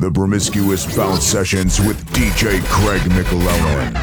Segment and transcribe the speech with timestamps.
[0.00, 3.94] The Promiscuous Bounce Sessions with DJ Craig McLellan.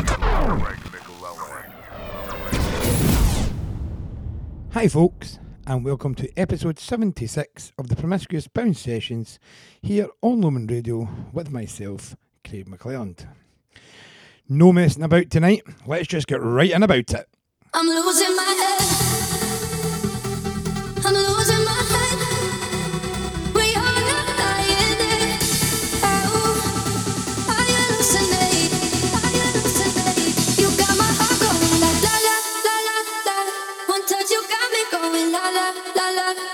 [4.74, 9.40] Hi, folks, and welcome to episode 76 of the Promiscuous Bounce Sessions
[9.82, 12.16] here on Lumen Radio with myself,
[12.48, 13.26] Craig McLeod.
[14.48, 17.28] No messing about tonight, let's just get right in about it.
[17.74, 18.97] I'm losing my head.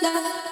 [0.04, 0.43] La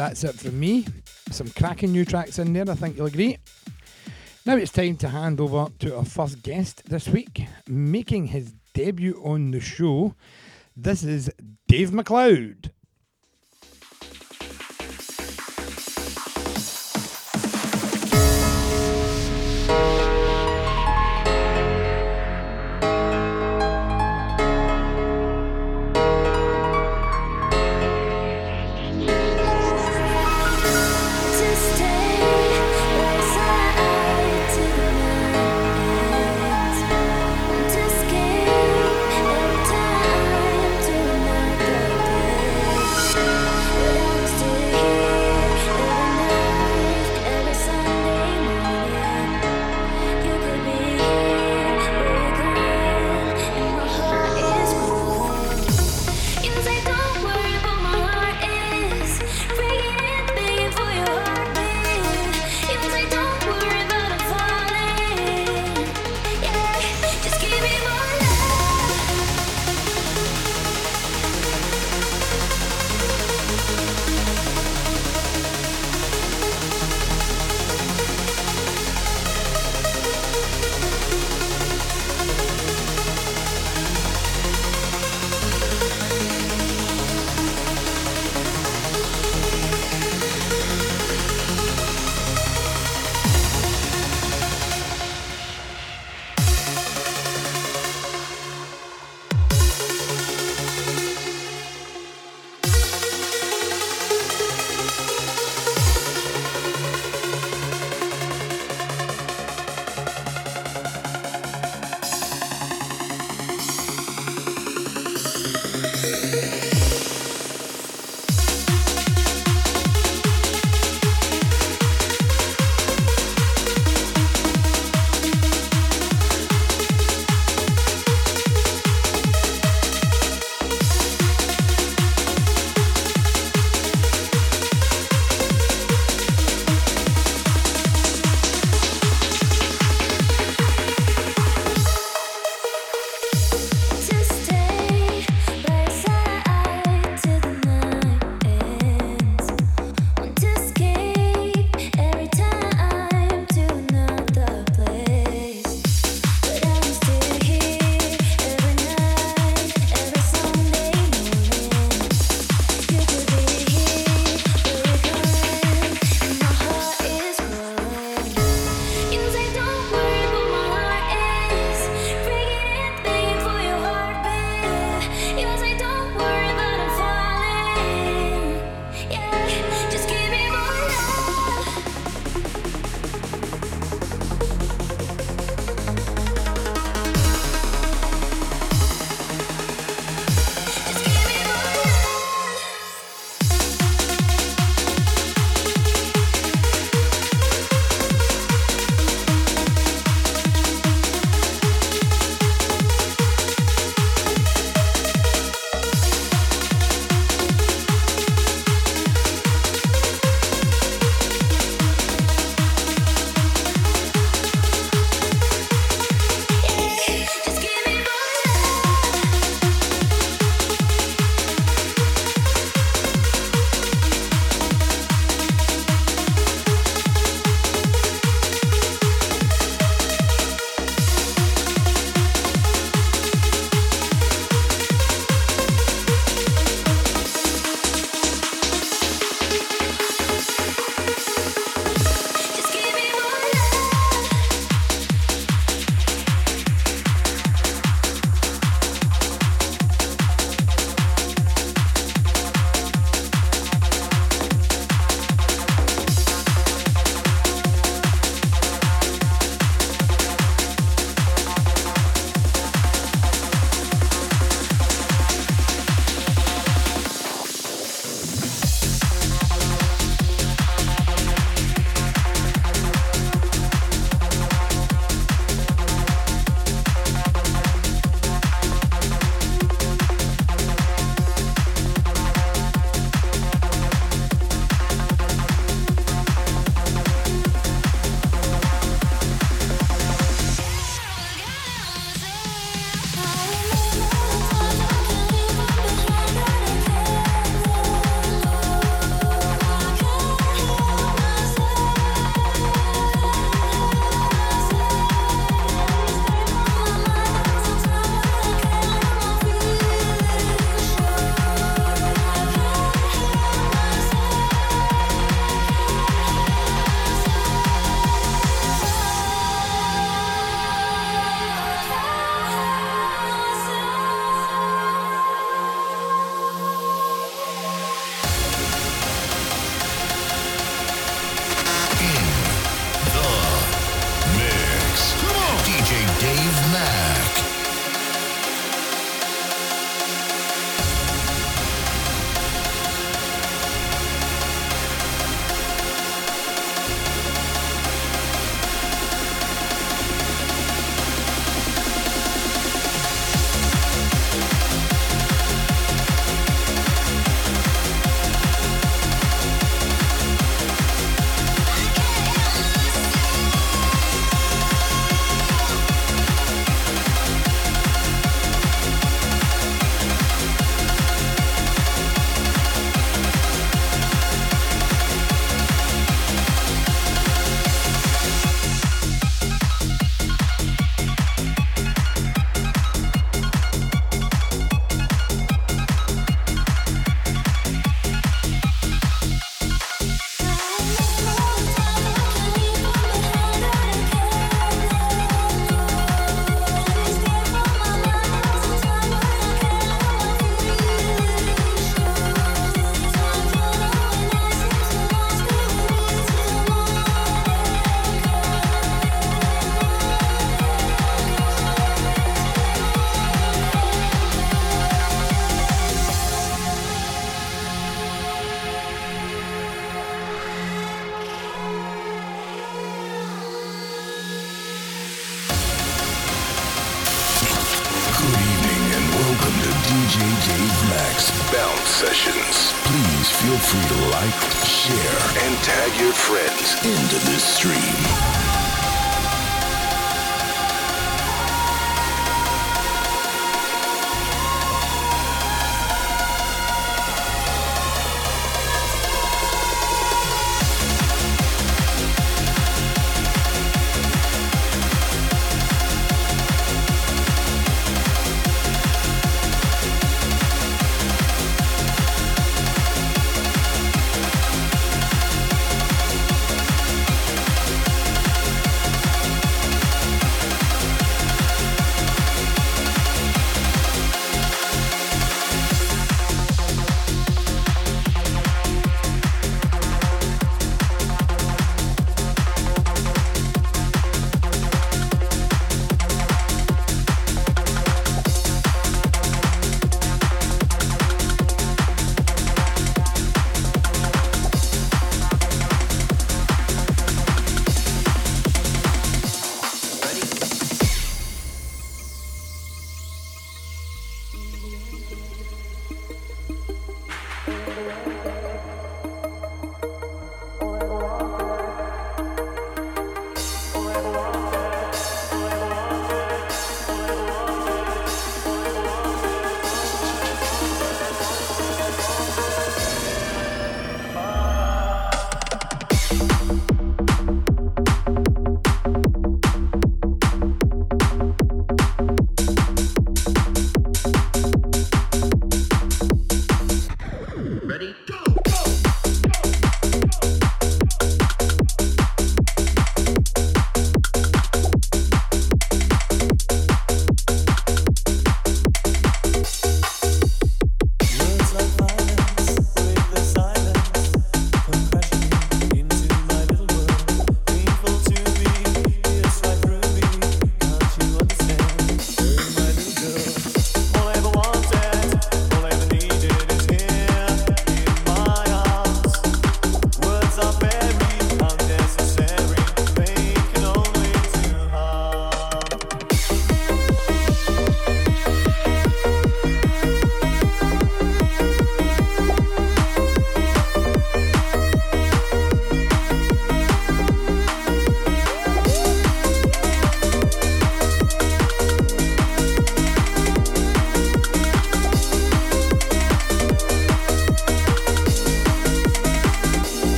[0.00, 0.86] that's it from me.
[1.30, 3.36] Some cracking new tracks in there, I think you'll agree.
[4.46, 9.20] Now it's time to hand over to our first guest this week, making his debut
[9.22, 10.14] on the show.
[10.74, 11.30] This is
[11.68, 12.59] Dave McLeod.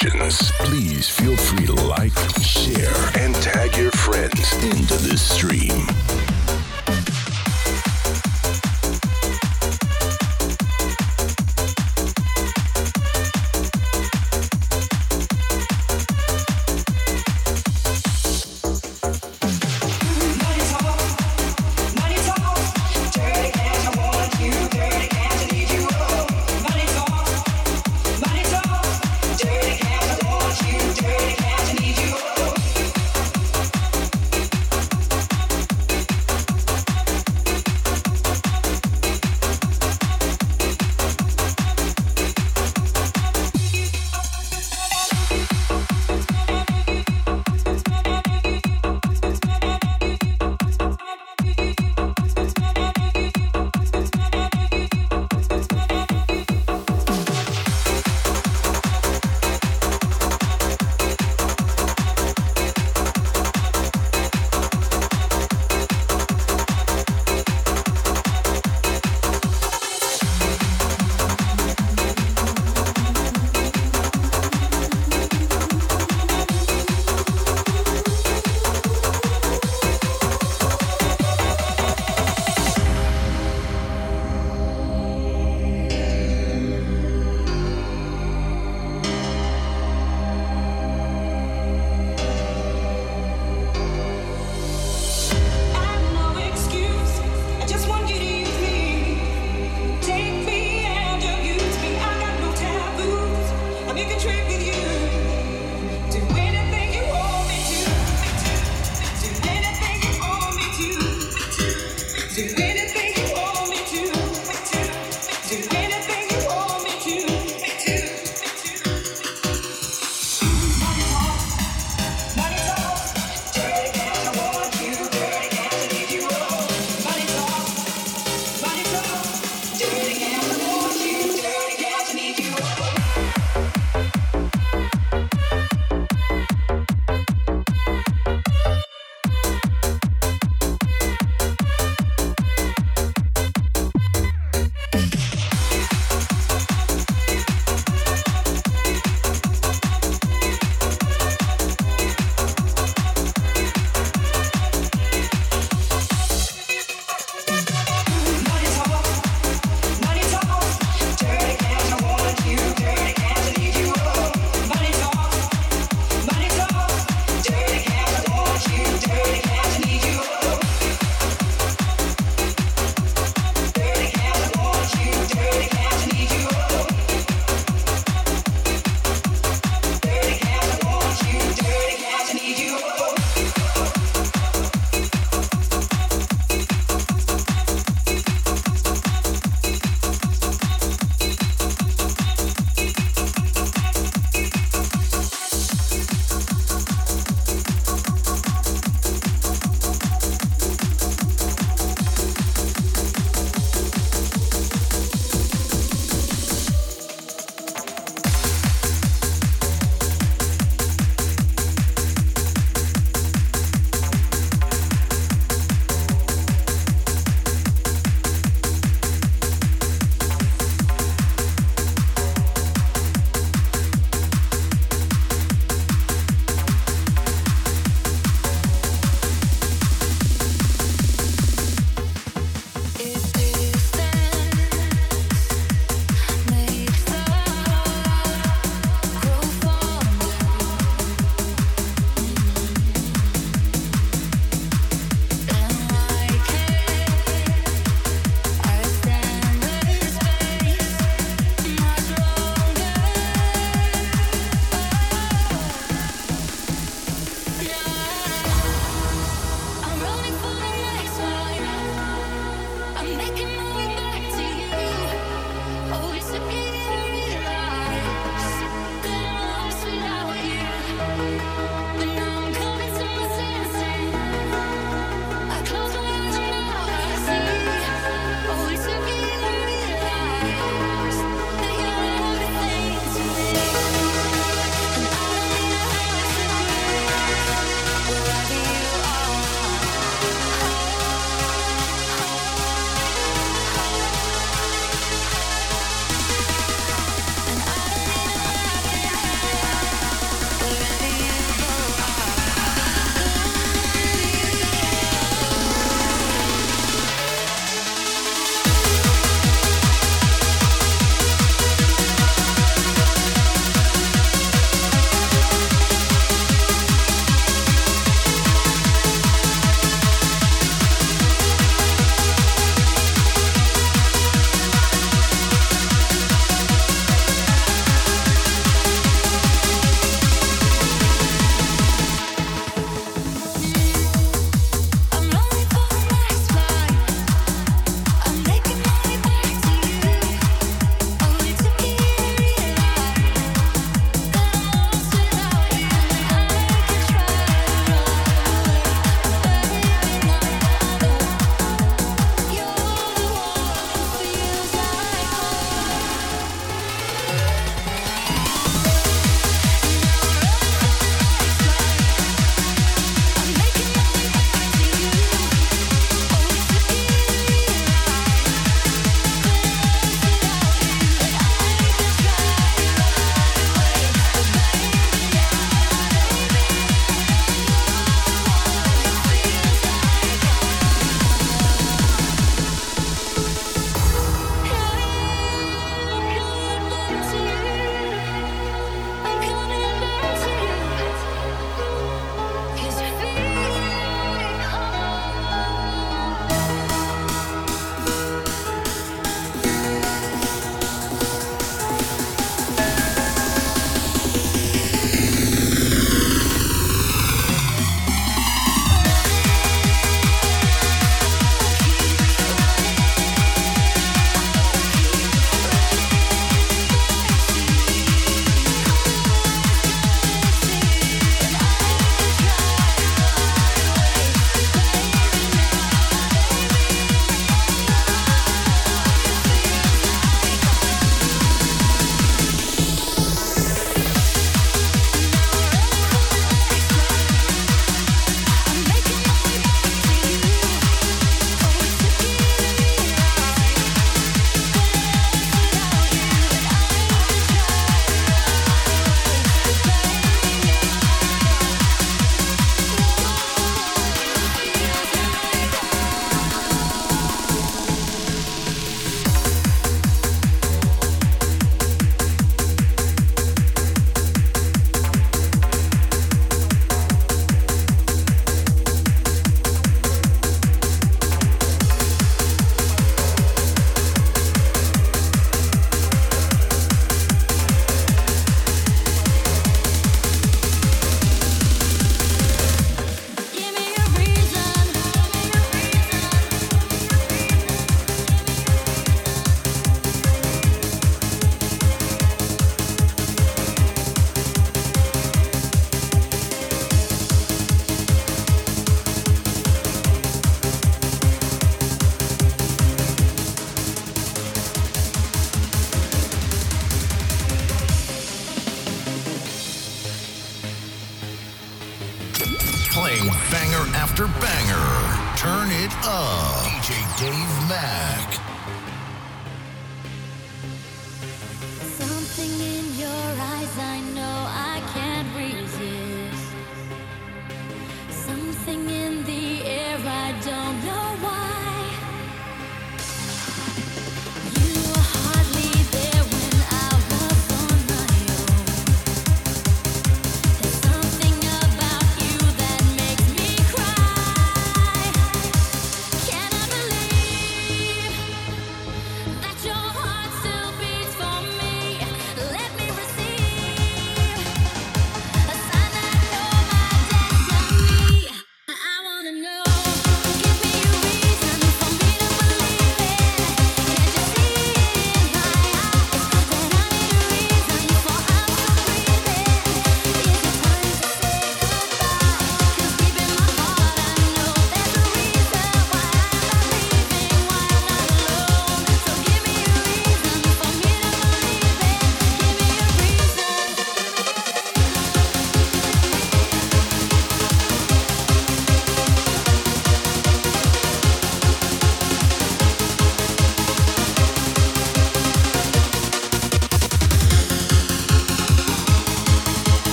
[0.00, 2.37] Please feel free to like,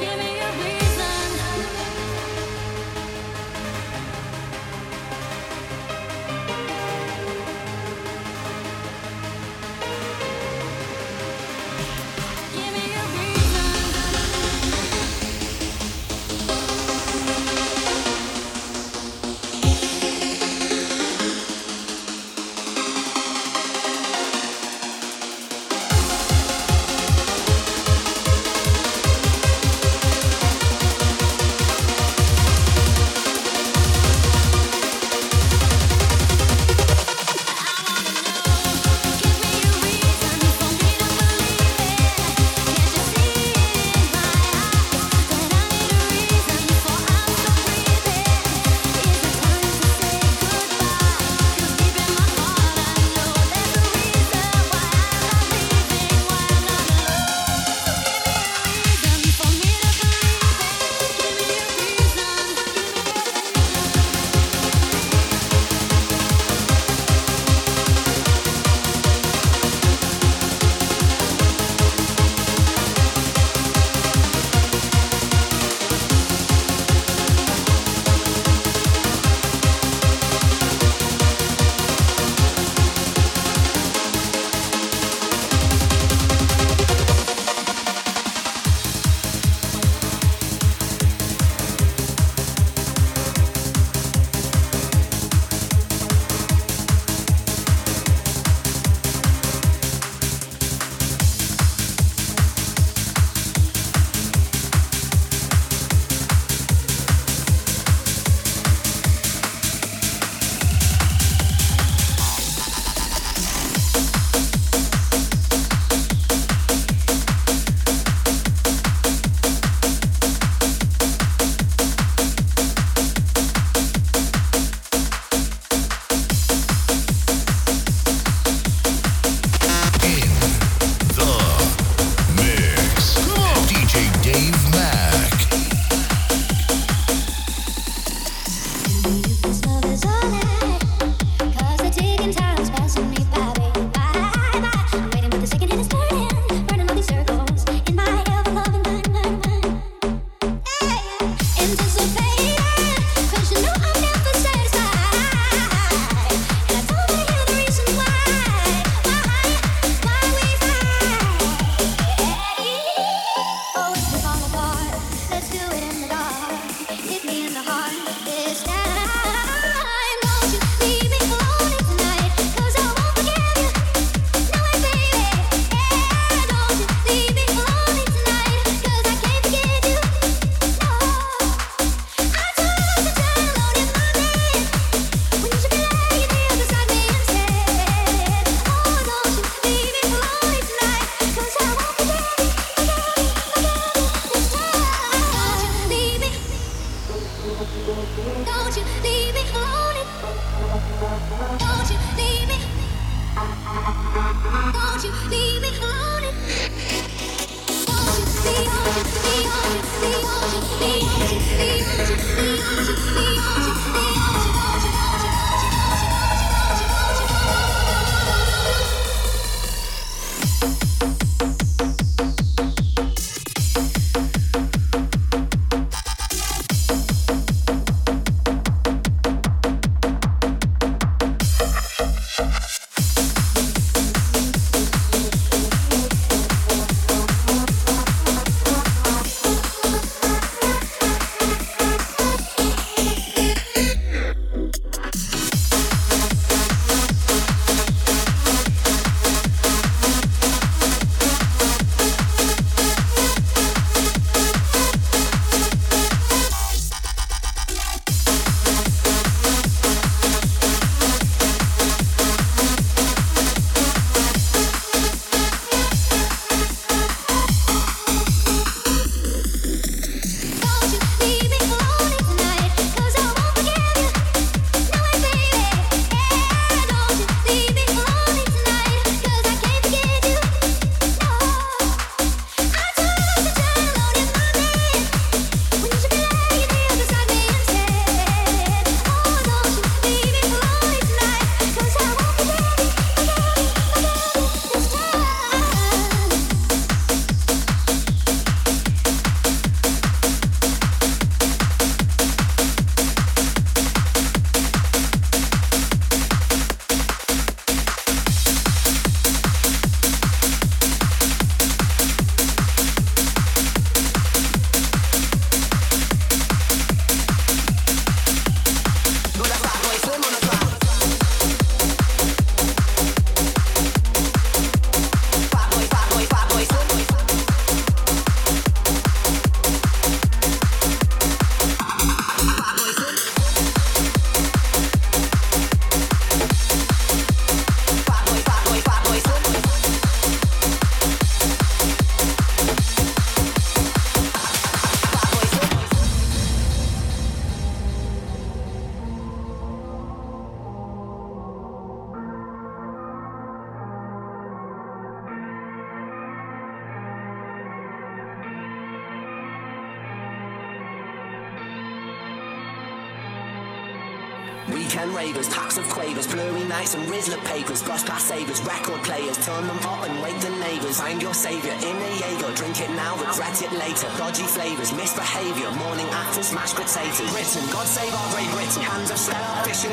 [0.00, 0.27] Give me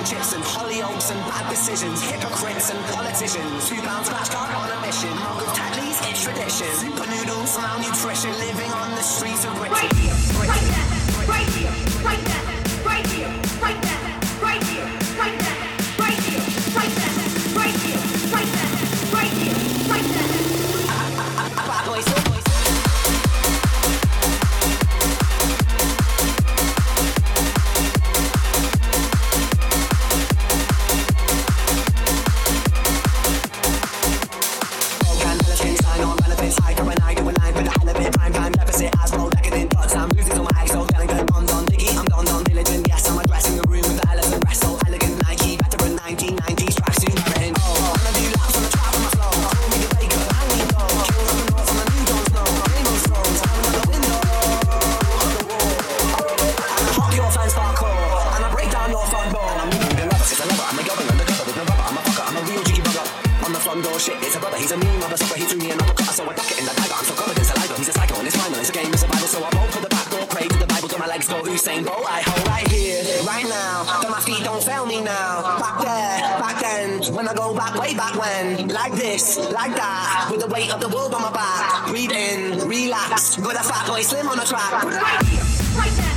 [0.06, 3.68] chips and hollyoaks and bad decisions, hypocrites and politicians.
[3.68, 7.05] Two pounds flashcard on a mission, mongrel taglies, it's tradition.
[75.00, 75.60] me now.
[75.60, 78.68] Back there, back then, when I go back, way back when.
[78.70, 81.88] Like this, like that, with the weight of the world on my back.
[81.88, 84.72] Breathe in, relax, with a Fatboy Slim on the track.
[84.84, 85.42] Right here,
[85.78, 86.15] right now.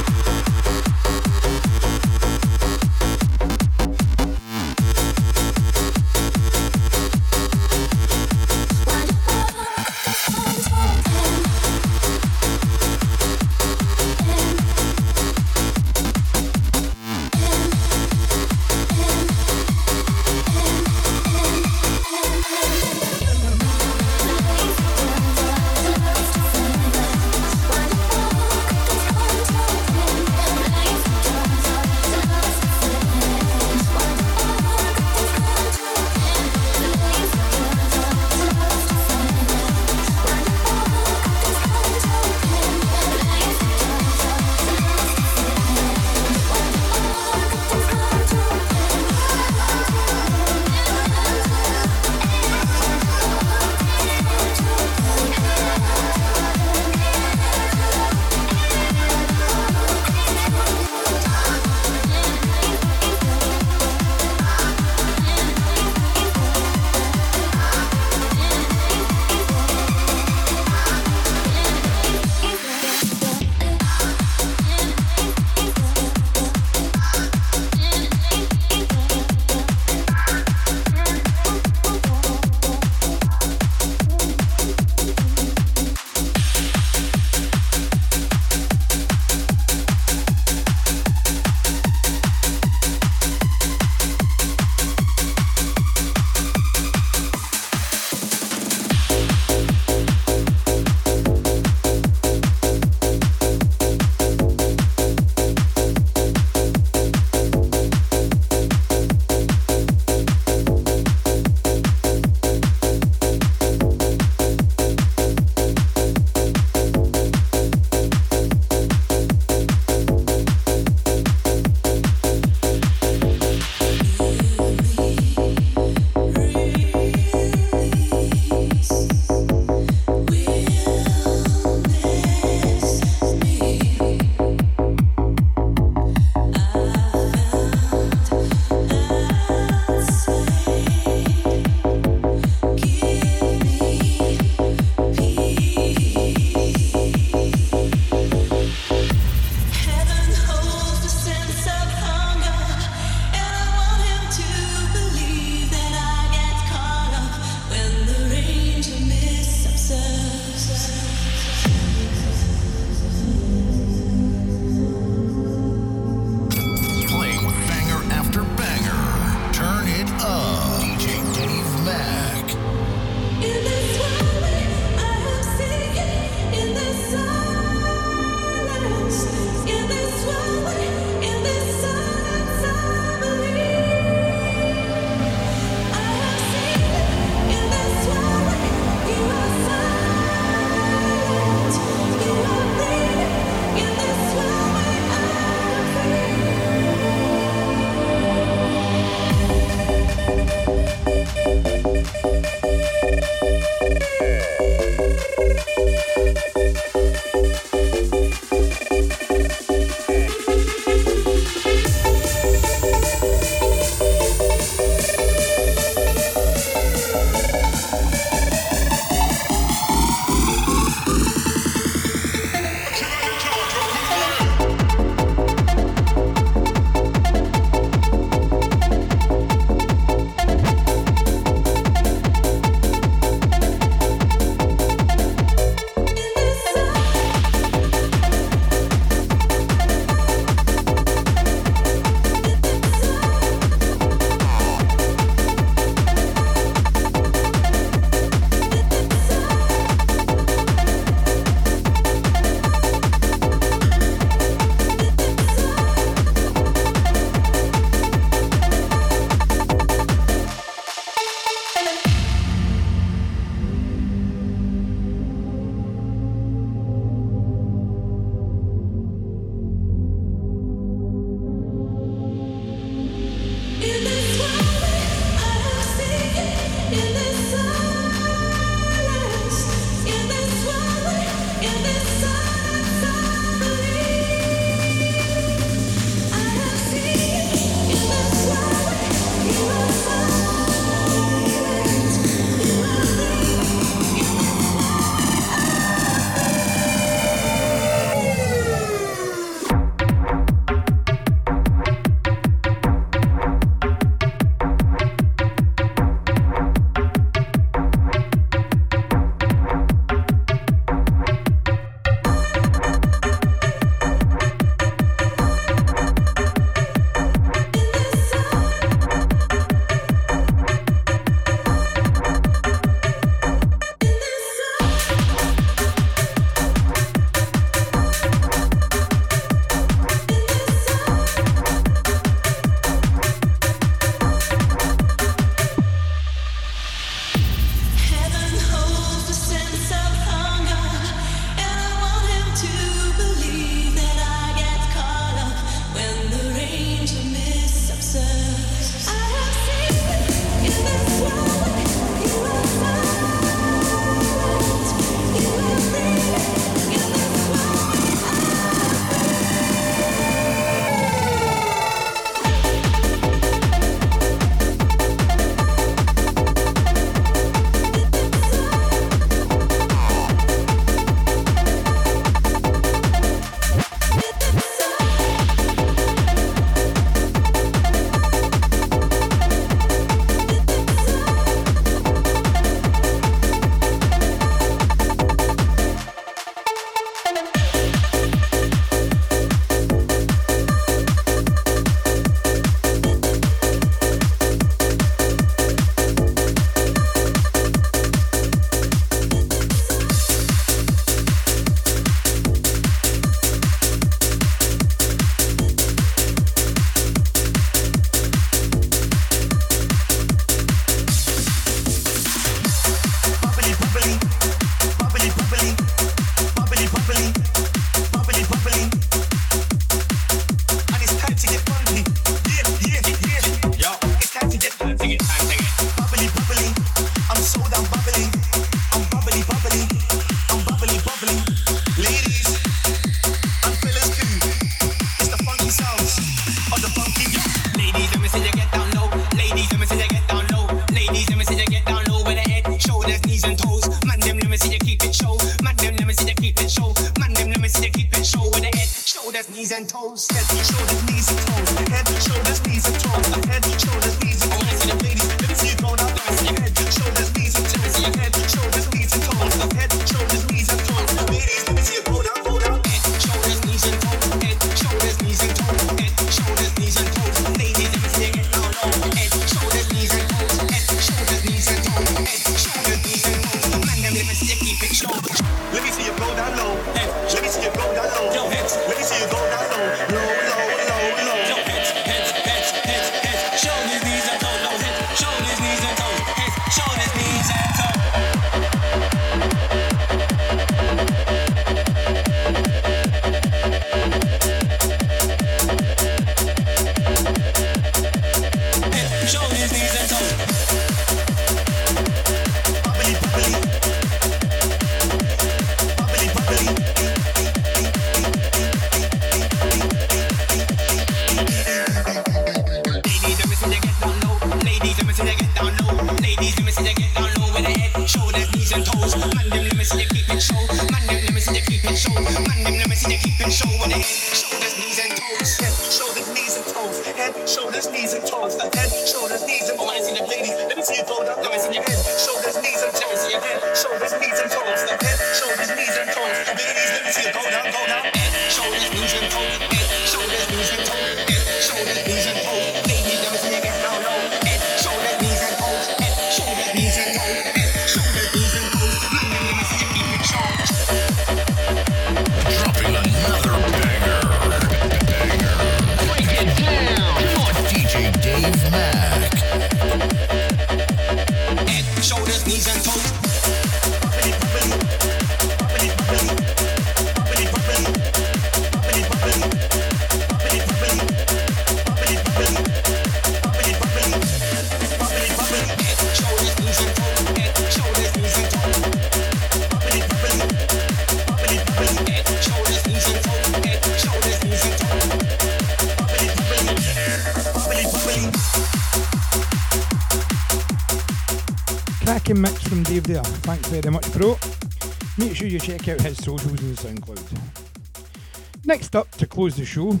[598.72, 600.00] Next up to close the show,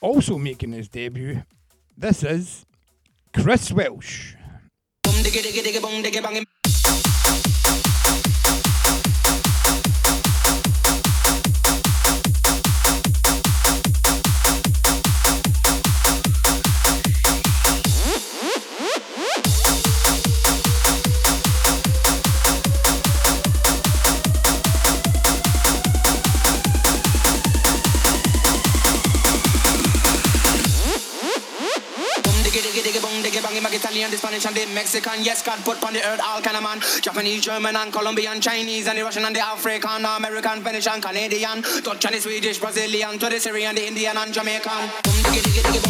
[0.00, 1.42] also making his debut,
[1.98, 2.64] this is
[3.34, 4.34] Chris Welsh.
[35.16, 35.24] man.
[35.24, 36.80] Yes, God put on the earth all kind of man.
[37.00, 41.62] Japanese, German, and Colombian, Chinese, and the Russian, and the African, American, Finnish, and Canadian,
[41.82, 44.90] Dutch, and the Swedish, Brazilian, to the Syrian, the Indian, and Jamaican.
[45.04, 45.85] Boom, diggy, diggy, diggy,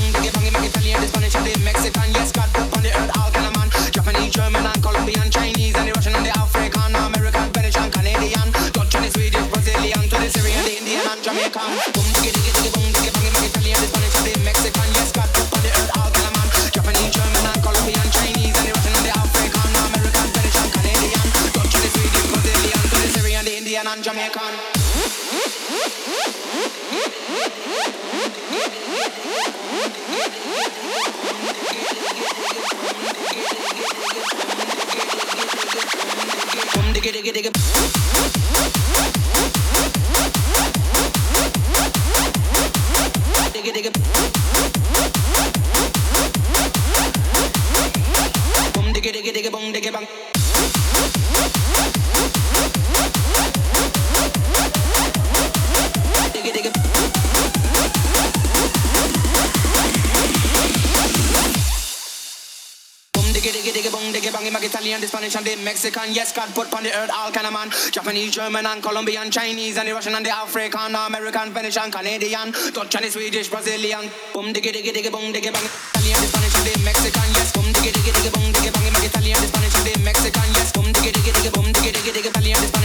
[64.87, 66.15] Italian, the Spanish, and the Mexican.
[66.15, 67.75] Yes, God put on the earth all kind of man.
[67.91, 72.55] Japanese, German, and Colombian, Chinese, and the Russian, and the African, American, Finnish, and Canadian,
[72.71, 74.07] Dutch, and the Swedish, Brazilian.
[74.33, 75.67] Boom, diggy, diggy, diggy, boom, diggy, bang.
[75.91, 77.29] Italian, the Spanish, and the Mexican.
[77.35, 78.95] Yes, boom, diggy, diggy, diggy, boom, diggy, bang.
[79.03, 80.49] Italian, the Spanish, and the Mexican.
[80.55, 82.76] Yes, boom, diggy, diggy, diggy, boom, diggy, diggy, diggy, Italian, the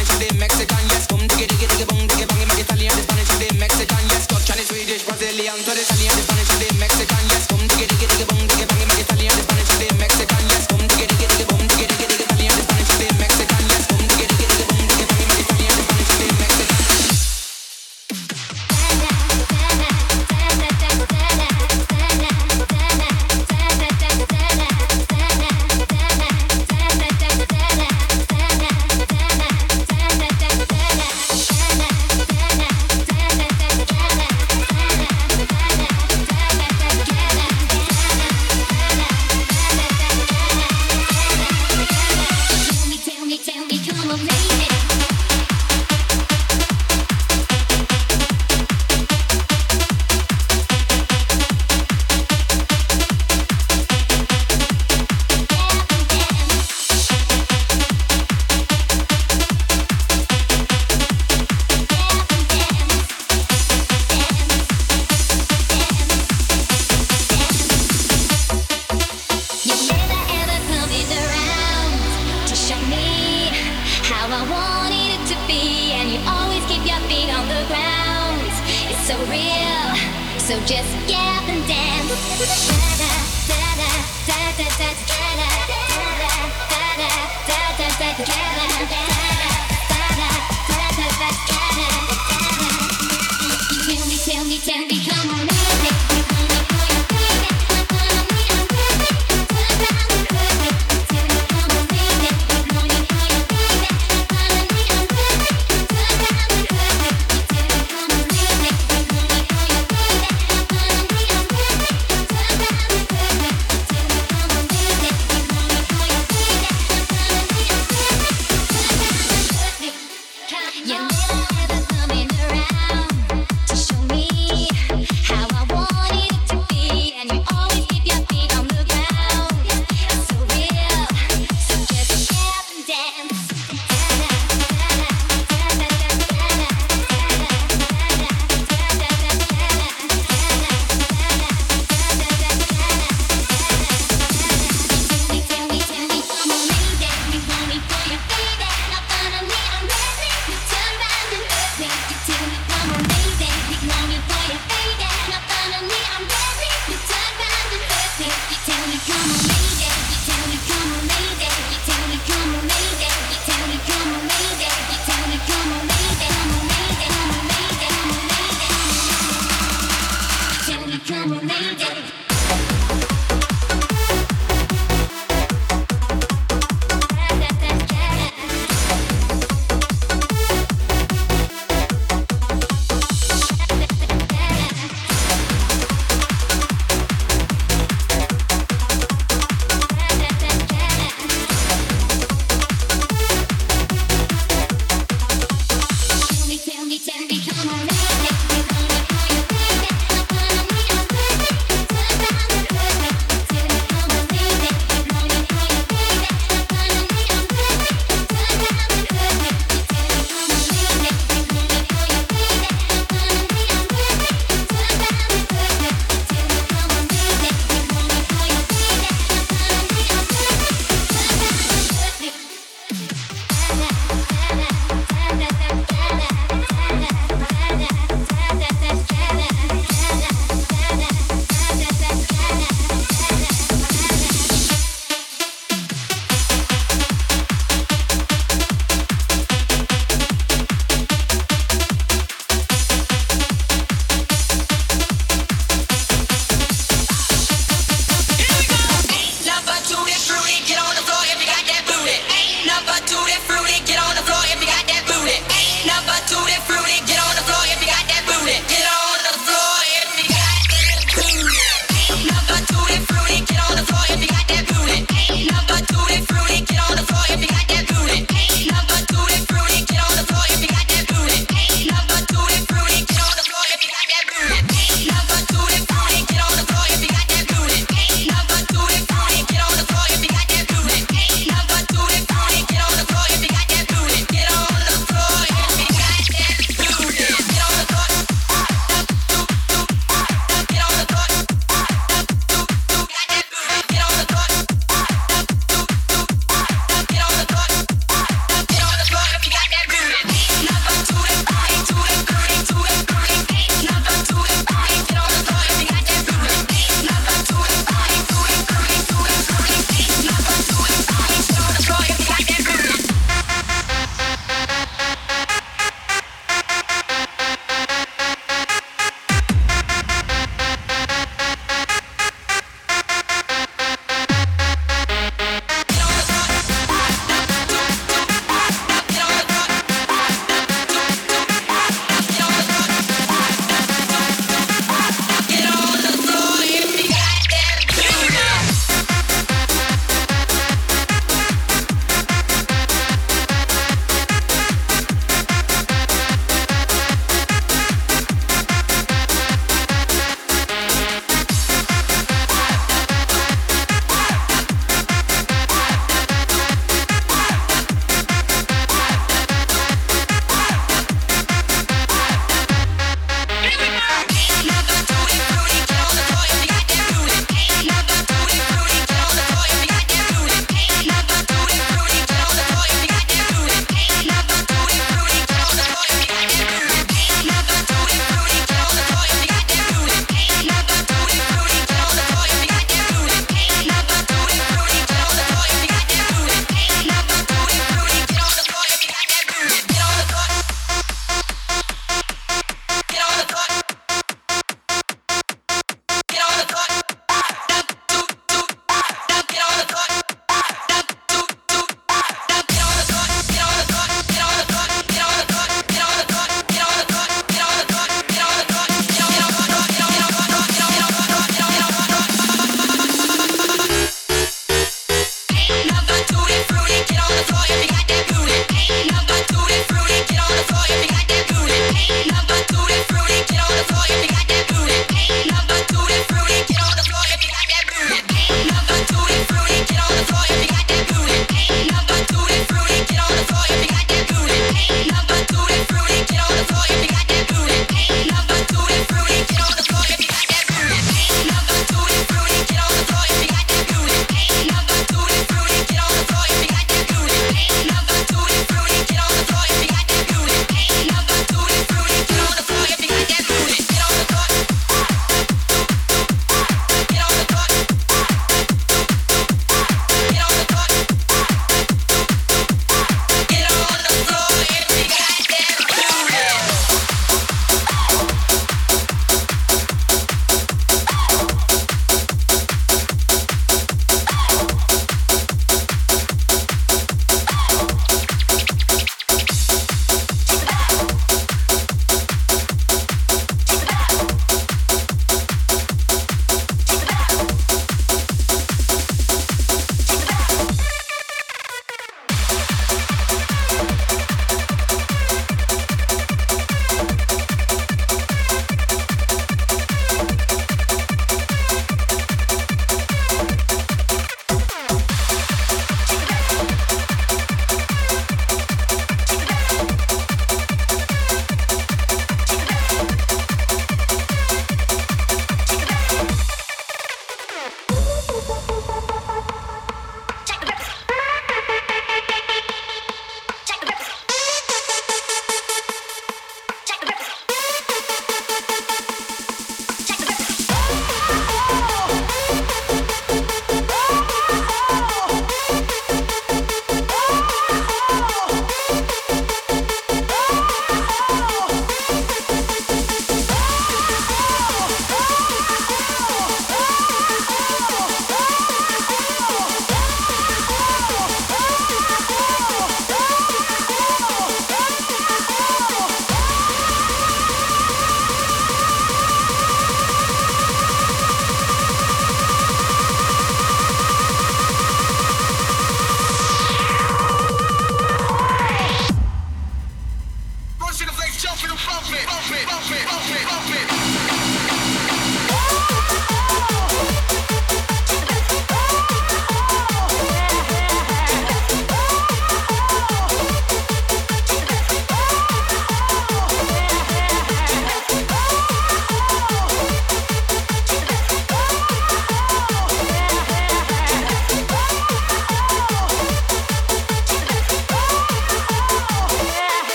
[197.72, 198.81] Thank you.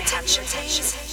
[0.00, 1.09] attention, attention.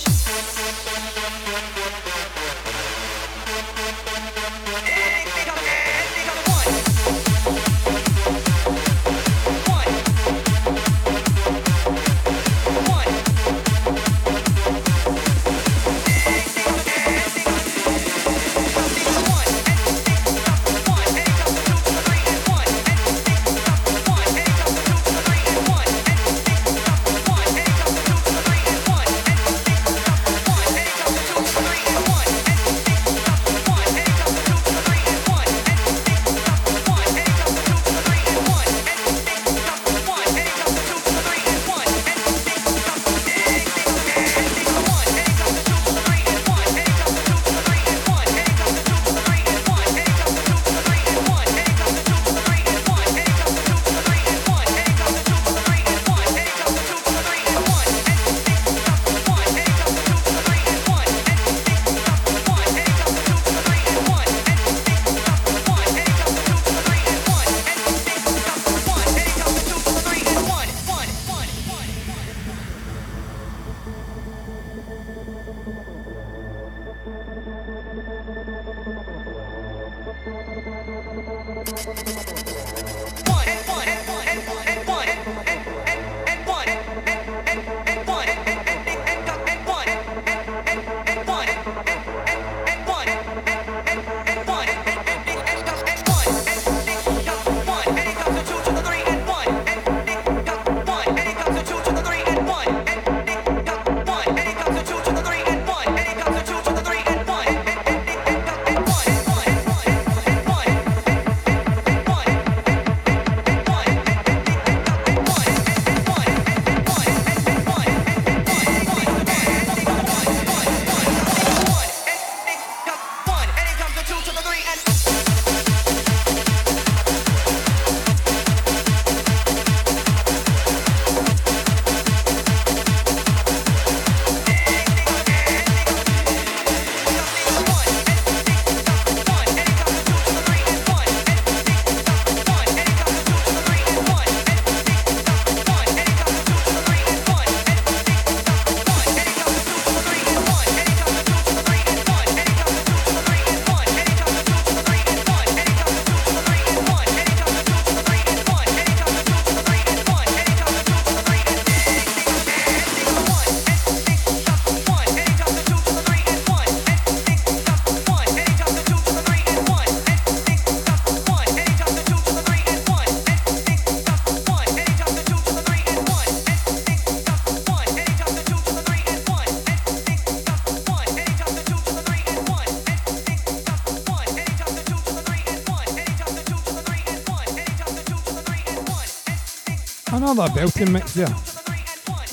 [190.29, 191.33] Another belting mix there.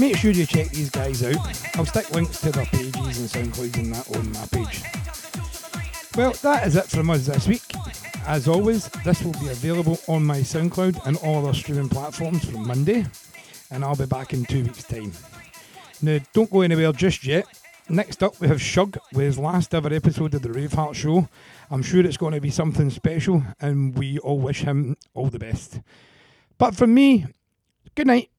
[0.01, 1.37] Make sure you check these guys out.
[1.77, 4.83] I'll stick links to their pages and SoundClouds and that on my page.
[6.17, 7.63] Well, that is it from us this week.
[8.27, 12.67] As always, this will be available on my SoundCloud and all other streaming platforms from
[12.67, 13.07] Monday,
[13.71, 15.13] and I'll be back in two weeks' time.
[16.03, 17.47] Now, don't go anywhere just yet.
[17.89, 21.29] Next up, we have Shug with his last ever episode of the Raveheart Show.
[21.71, 25.39] I'm sure it's going to be something special, and we all wish him all the
[25.39, 25.79] best.
[26.59, 27.27] But from me,
[28.05, 28.34] good night.